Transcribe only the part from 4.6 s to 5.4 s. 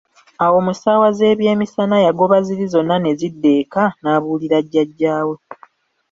jajjaa we.